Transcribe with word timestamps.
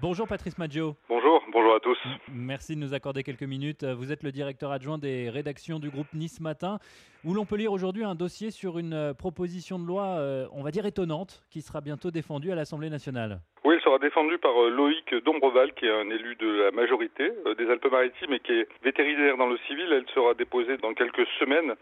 Bonjour 0.00 0.28
Patrice 0.28 0.56
Maggio. 0.58 0.94
Bonjour, 1.08 1.42
bonjour 1.50 1.74
à 1.74 1.80
tous. 1.80 1.98
Merci 2.32 2.76
de 2.76 2.80
nous 2.80 2.94
accorder 2.94 3.24
quelques 3.24 3.42
minutes. 3.42 3.82
Vous 3.82 4.12
êtes 4.12 4.22
le 4.22 4.30
directeur 4.30 4.70
adjoint 4.70 4.96
des 4.96 5.28
rédactions 5.28 5.80
du 5.80 5.90
groupe 5.90 6.06
Nice 6.14 6.40
Matin, 6.40 6.78
où 7.24 7.34
l'on 7.34 7.44
peut 7.44 7.56
lire 7.56 7.72
aujourd'hui 7.72 8.04
un 8.04 8.14
dossier 8.14 8.52
sur 8.52 8.78
une 8.78 8.94
euh, 8.94 9.12
proposition 9.12 9.76
de 9.78 9.84
loi, 9.84 10.18
euh, 10.18 10.46
on 10.52 10.62
va 10.62 10.70
dire 10.70 10.86
étonnante, 10.86 11.42
qui 11.50 11.62
sera 11.62 11.80
bientôt 11.80 12.12
défendue 12.12 12.52
à 12.52 12.54
l'Assemblée 12.54 12.90
nationale. 12.90 13.40
Oui, 13.64 13.74
elle 13.74 13.82
sera 13.82 13.98
défendue 13.98 14.38
par 14.38 14.52
euh, 14.62 14.70
Loïc 14.70 15.12
Dombreval, 15.24 15.74
qui 15.74 15.86
est 15.86 15.90
un 15.90 16.08
élu 16.10 16.36
de 16.36 16.48
la 16.48 16.70
majorité 16.70 17.32
des 17.58 17.68
Alpes-Maritimes 17.68 18.34
et 18.34 18.40
qui 18.40 18.52
est 18.52 18.68
vétérinaire 18.84 19.36
dans 19.36 19.48
le 19.48 19.58
civil. 19.66 19.92
Elle 19.92 20.06
sera 20.14 20.34
déposée 20.34 20.76
dans 20.76 20.94
quelques 20.94 21.26
semaines. 21.40 21.74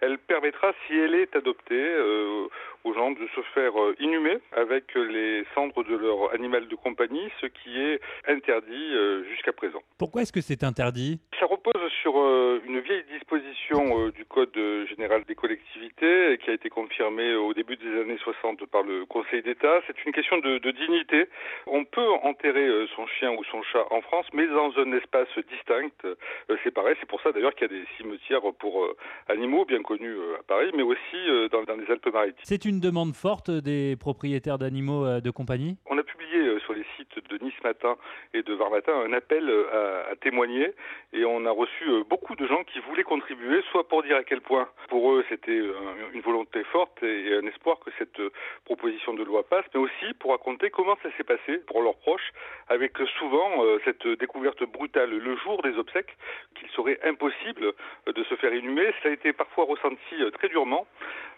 Elle 0.00 0.18
permettra, 0.18 0.72
si 0.86 0.94
elle 0.94 1.14
est 1.14 1.34
adoptée, 1.34 1.96
aux 2.84 2.94
gens 2.94 3.12
de 3.12 3.26
se 3.34 3.40
faire 3.54 3.72
inhumer 3.98 4.38
avec 4.52 4.94
les 4.94 5.44
cendres 5.54 5.84
de 5.84 5.96
leur 5.96 6.34
animal 6.34 6.68
de 6.68 6.74
compagnie, 6.74 7.28
ce 7.40 7.46
qui 7.46 7.61
est 7.68 8.00
interdit 8.28 8.92
jusqu'à 9.30 9.52
présent. 9.52 9.80
Pourquoi 9.98 10.22
est-ce 10.22 10.32
que 10.32 10.40
c'est 10.40 10.64
interdit? 10.64 11.20
Ça 11.38 11.46
repose 11.46 11.90
sur 12.02 12.14
une 12.64 12.80
vieille 12.80 13.04
disposition 13.12 14.08
du 14.10 14.24
Code 14.24 14.56
général 14.88 15.24
des 15.24 15.34
collectivités 15.34 16.38
qui 16.42 16.50
a 16.50 16.52
été 16.52 16.68
confirmée 16.68 17.34
au 17.34 17.52
début 17.54 17.76
des 17.76 18.00
années 18.00 18.18
60 18.22 18.66
par 18.66 18.82
le 18.82 19.04
Conseil 19.06 19.42
d'État. 19.42 19.80
C'est 19.86 20.04
une 20.04 20.12
question 20.12 20.38
de, 20.38 20.58
de, 20.58 20.70
dignité. 20.70 21.26
On 21.66 21.84
peut 21.84 22.08
enterrer 22.22 22.86
son 22.96 23.06
chien 23.06 23.32
ou 23.32 23.44
son 23.44 23.62
chat 23.62 23.84
en 23.90 24.00
France, 24.02 24.26
mais 24.32 24.46
dans 24.46 24.72
un 24.78 24.92
espace 24.92 25.28
distinct, 25.50 25.90
séparé. 26.64 26.96
C'est 27.00 27.08
pour 27.08 27.20
ça 27.22 27.32
d'ailleurs 27.32 27.54
qu'il 27.54 27.70
y 27.70 27.74
a 27.74 27.78
des 27.78 27.86
cimetières 27.96 28.42
pour 28.58 28.86
animaux 29.28 29.64
bien 29.64 29.82
connus 29.82 30.16
à 30.38 30.42
Paris, 30.42 30.70
mais 30.76 30.82
aussi 30.82 31.48
dans, 31.50 31.62
dans 31.64 31.76
les 31.76 31.90
Alpes-Maritimes. 31.90 32.42
C'est 32.42 32.64
une 32.64 32.80
demande 32.80 33.14
forte 33.14 33.50
des 33.50 33.96
propriétaires 33.96 34.58
d'animaux 34.58 35.20
de 35.20 35.30
compagnie? 35.30 35.76
On 35.86 35.98
a 35.98 36.02
publié 36.02 36.31
sur 36.64 36.74
les 36.74 36.84
sites 36.96 37.18
de 37.28 37.44
Nice 37.44 37.62
Matin 37.62 37.96
et 38.34 38.42
de 38.42 38.54
Var 38.54 38.70
Matin 38.70 38.92
un 38.94 39.12
appel 39.12 39.50
à, 39.72 40.10
à 40.12 40.16
témoigner 40.16 40.72
et 41.12 41.24
on 41.24 41.44
a 41.46 41.50
reçu 41.50 41.84
beaucoup 42.08 42.34
de 42.34 42.46
gens 42.46 42.64
qui 42.64 42.78
voulaient 42.80 43.02
contribuer, 43.02 43.62
soit 43.70 43.86
pour 43.88 44.02
dire 44.02 44.16
à 44.16 44.24
quel 44.24 44.40
point 44.40 44.68
pour 44.88 45.12
eux 45.12 45.24
c'était 45.28 45.60
une 46.14 46.20
volonté 46.22 46.64
forte 46.64 47.02
et 47.02 47.34
un 47.34 47.46
espoir 47.46 47.78
que 47.80 47.90
cette 47.98 48.20
proposition 48.64 49.14
de 49.14 49.22
loi 49.22 49.42
passe, 49.42 49.64
mais 49.74 49.80
aussi 49.80 50.14
pour 50.18 50.30
raconter 50.30 50.70
comment 50.70 50.96
ça 51.02 51.10
s'est 51.16 51.24
passé 51.24 51.58
pour 51.66 51.82
leurs 51.82 51.96
proches, 51.96 52.32
avec 52.68 52.96
souvent 53.18 53.64
cette 53.84 54.06
découverte 54.06 54.62
brutale 54.64 55.10
le 55.10 55.36
jour 55.36 55.62
des 55.62 55.76
obsèques 55.76 56.16
qu'il 56.54 56.68
serait 56.70 56.98
impossible 57.04 57.72
de 58.06 58.24
se 58.24 58.34
faire 58.36 58.54
inhumer. 58.54 58.92
Ça 59.02 59.08
a 59.08 59.12
été 59.12 59.32
parfois 59.32 59.64
ressenti 59.64 60.16
très 60.32 60.48
durement, 60.48 60.86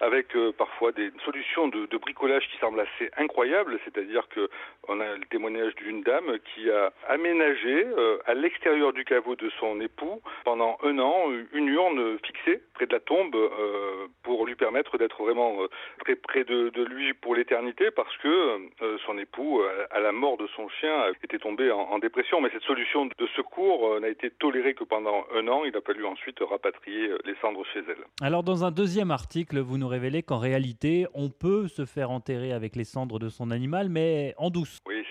avec 0.00 0.28
parfois 0.56 0.92
des 0.92 1.10
solutions 1.24 1.68
de, 1.68 1.86
de 1.86 1.96
bricolage 1.96 2.48
qui 2.50 2.58
semblent 2.58 2.80
assez 2.80 3.10
incroyables, 3.16 3.78
c'est-à-dire 3.84 4.28
que 4.28 4.48
on 4.88 5.00
a 5.00 5.13
le 5.18 5.26
témoignage 5.26 5.74
d'une 5.76 6.02
dame 6.02 6.38
qui 6.54 6.70
a 6.70 6.92
aménagé 7.08 7.86
à 8.26 8.34
l'extérieur 8.34 8.92
du 8.92 9.04
caveau 9.04 9.36
de 9.36 9.50
son 9.60 9.80
époux 9.80 10.20
pendant 10.44 10.78
un 10.82 10.98
an 10.98 11.30
une 11.52 11.68
urne 11.68 12.18
fixée 12.24 12.62
près 12.74 12.86
de 12.86 12.92
la 12.92 13.00
tombe 13.00 13.34
euh, 13.34 14.06
pour 14.22 14.46
lui 14.46 14.54
permettre 14.54 14.98
d'être 14.98 15.22
vraiment 15.22 15.62
euh, 15.62 15.68
très 16.00 16.16
près 16.16 16.44
de, 16.44 16.70
de 16.70 16.84
lui 16.84 17.14
pour 17.14 17.34
l'éternité 17.34 17.90
parce 17.90 18.14
que 18.18 18.28
euh, 18.28 18.98
son 19.06 19.18
époux, 19.18 19.62
à 19.90 20.00
la 20.00 20.12
mort 20.12 20.36
de 20.36 20.46
son 20.56 20.68
chien, 20.68 21.12
était 21.22 21.38
tombé 21.38 21.70
en, 21.70 21.80
en 21.80 21.98
dépression. 21.98 22.40
Mais 22.40 22.50
cette 22.52 22.62
solution 22.62 23.06
de 23.06 23.26
secours 23.36 24.00
n'a 24.00 24.08
été 24.08 24.30
tolérée 24.30 24.74
que 24.74 24.84
pendant 24.84 25.24
un 25.34 25.46
an. 25.48 25.62
Il 25.64 25.76
a 25.76 25.80
fallu 25.80 26.04
ensuite 26.04 26.38
rapatrier 26.40 27.10
les 27.24 27.34
cendres 27.40 27.64
chez 27.72 27.80
elle. 27.80 28.04
Alors 28.20 28.42
dans 28.42 28.64
un 28.64 28.70
deuxième 28.70 29.10
article, 29.10 29.58
vous 29.60 29.78
nous 29.78 29.88
révélez 29.88 30.22
qu'en 30.22 30.38
réalité, 30.38 31.06
on 31.14 31.30
peut 31.30 31.68
se 31.68 31.84
faire 31.84 32.10
enterrer 32.10 32.52
avec 32.52 32.76
les 32.76 32.84
cendres 32.84 33.18
de 33.18 33.28
son 33.28 33.50
animal, 33.50 33.88
mais 33.88 34.34
en 34.38 34.50
douce. 34.50 34.80
Oui, 34.86 35.04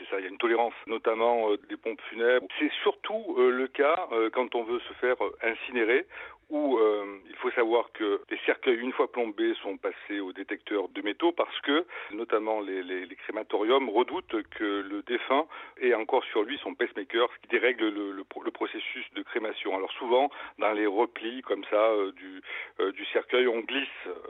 notamment 0.87 1.49
des 1.69 1.77
pompes 1.77 2.01
funèbres. 2.09 2.47
C'est 2.59 2.71
surtout 2.81 3.35
le 3.37 3.67
cas 3.67 4.07
quand 4.33 4.55
on 4.55 4.63
veut 4.63 4.79
se 4.79 4.93
faire 4.93 5.15
incinérer 5.41 6.05
où 6.53 6.77
euh, 6.77 7.19
il 7.27 7.35
faut 7.37 7.49
savoir 7.51 7.91
que 7.93 8.21
les 8.29 8.37
cercueils, 8.45 8.77
une 8.77 8.91
fois 8.91 9.11
plombés, 9.11 9.53
sont 9.63 9.77
passés 9.77 10.19
au 10.19 10.33
détecteur 10.33 10.87
de 10.89 11.01
métaux 11.01 11.31
parce 11.31 11.59
que, 11.61 11.85
notamment 12.11 12.61
les, 12.61 12.83
les, 12.83 13.05
les 13.07 13.15
crématoriums, 13.15 13.89
redoutent 13.89 14.43
que 14.51 14.85
le 14.87 15.01
défunt 15.01 15.45
ait 15.81 15.95
encore 15.95 16.23
sur 16.25 16.43
lui 16.43 16.59
son 16.59 16.75
pacemaker, 16.75 17.27
ce 17.33 17.41
qui 17.41 17.47
dérègle 17.47 17.89
le, 17.89 18.23
processus 18.53 19.05
de 19.15 19.23
crémation. 19.23 19.75
Alors 19.75 19.91
souvent, 19.93 20.29
dans 20.59 20.73
les 20.73 20.85
replis 20.85 21.41
comme 21.41 21.63
ça 21.71 21.75
euh, 21.75 22.11
du, 22.11 22.41
euh, 22.79 22.91
cercueil, 23.11 23.47
on 23.47 23.59
glisse 23.59 23.87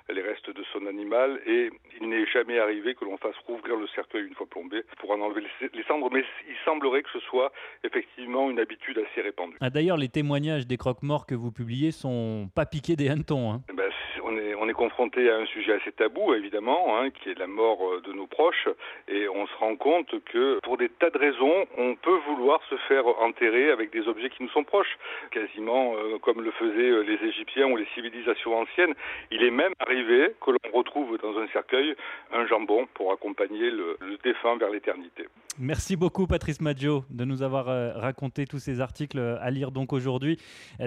les 0.09 0.21
restes 0.21 0.49
de 0.49 0.63
son 0.71 0.87
animal 0.87 1.41
et 1.45 1.69
il 1.99 2.09
n'est 2.09 2.25
jamais 2.27 2.57
arrivé 2.57 2.95
que 2.95 3.05
l'on 3.05 3.17
fasse 3.17 3.35
rouvrir 3.45 3.75
le 3.75 3.87
cercueil 3.87 4.25
une 4.25 4.33
fois 4.33 4.47
plombé 4.47 4.83
pour 4.99 5.11
en 5.11 5.19
enlever 5.19 5.43
les 5.73 5.83
cendres, 5.83 6.02
mais 6.11 6.23
il 6.47 6.55
semblerait 6.65 7.03
que 7.03 7.09
ce 7.11 7.19
soit 7.19 7.51
effectivement 7.83 8.49
une 8.49 8.59
habitude 8.59 8.99
assez 8.99 9.21
répandue. 9.21 9.57
Ah, 9.61 9.69
D'ailleurs, 9.69 9.97
les 9.97 10.09
témoignages 10.09 10.67
des 10.67 10.77
croque-morts 10.77 11.25
que 11.25 11.35
vous 11.35 11.51
publiez 11.51 11.91
sont 11.91 12.49
pas 12.55 12.65
piqués 12.65 12.95
des 12.95 13.09
hannetons. 13.09 13.51
Hein. 13.51 13.61
Ben, 13.73 13.89
on 14.23 14.37
est, 14.37 14.55
on 14.55 14.67
est 14.69 14.73
confronté 14.73 15.29
à 15.29 15.37
un 15.37 15.45
sujet 15.45 15.73
assez 15.73 15.91
tabou, 15.91 16.33
évidemment, 16.33 16.97
hein, 16.97 17.09
qui 17.09 17.29
est 17.29 17.37
la 17.37 17.47
mort 17.47 17.79
de 18.01 18.13
nos 18.13 18.27
proches, 18.27 18.67
et 19.07 19.27
on 19.27 19.45
se 19.47 19.55
rend 19.55 19.75
compte 19.75 20.13
que 20.25 20.59
pour 20.63 20.77
des 20.77 20.89
tas 20.89 21.09
de 21.09 21.17
raisons, 21.17 21.65
on 21.77 21.95
peut 21.95 22.19
vouloir 22.27 22.61
se 22.69 22.75
faire 22.87 23.05
enterrer 23.21 23.71
avec 23.71 23.91
des 23.91 24.07
objets 24.07 24.29
qui 24.29 24.43
nous 24.43 24.49
sont 24.49 24.63
proches, 24.63 24.97
quasiment 25.31 25.93
euh, 25.95 26.17
comme 26.19 26.41
le 26.41 26.51
faisaient 26.51 27.03
les 27.03 27.27
Égyptiens 27.27 27.67
ou 27.67 27.77
les 27.77 27.87
civilisations 27.93 28.57
anciennes. 28.57 28.93
Il 29.31 29.43
est 29.43 29.51
même 29.51 29.73
arrivé 29.79 30.33
que 30.41 30.51
l'on 30.51 30.71
retrouve 30.77 31.17
dans 31.19 31.37
un 31.39 31.47
cercueil 31.47 31.95
un 32.31 32.45
jambon 32.47 32.87
pour 32.93 33.11
accompagner 33.11 33.69
le, 33.69 33.97
le 34.01 34.17
défunt 34.23 34.57
vers 34.57 34.69
l'éternité. 34.69 35.27
Merci 35.59 35.95
beaucoup 35.95 36.25
Patrice 36.25 36.61
Maggio 36.61 37.05
de 37.09 37.25
nous 37.25 37.43
avoir 37.43 37.65
raconté 37.95 38.47
tous 38.47 38.59
ces 38.59 38.81
articles 38.81 39.19
à 39.19 39.51
lire 39.51 39.71
donc 39.71 39.93
aujourd'hui 39.93 40.39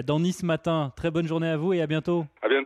dans 0.05 0.19
Nice 0.19 0.43
Matin. 0.43 0.91
Très 0.95 1.09
bonne 1.09 1.27
journée 1.27 1.49
à 1.49 1.57
vous 1.57 1.73
et 1.73 1.81
à 1.81 1.87
bientôt. 1.87 2.25
À 2.41 2.49
bientôt. 2.49 2.56